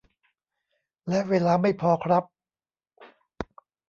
[1.07, 2.23] และเวลาไม่พอครับ